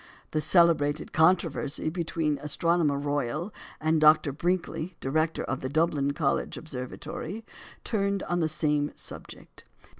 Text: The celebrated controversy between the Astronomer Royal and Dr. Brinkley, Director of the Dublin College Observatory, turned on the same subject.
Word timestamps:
The 0.31 0.41
celebrated 0.41 1.13
controversy 1.13 1.91
between 1.91 2.33
the 2.37 2.45
Astronomer 2.45 2.97
Royal 2.97 3.53
and 3.79 4.01
Dr. 4.01 4.31
Brinkley, 4.31 4.95
Director 4.99 5.43
of 5.43 5.59
the 5.61 5.69
Dublin 5.69 6.13
College 6.13 6.57
Observatory, 6.57 7.45
turned 7.83 8.23
on 8.23 8.39
the 8.39 8.47
same 8.47 8.93
subject. 8.95 9.63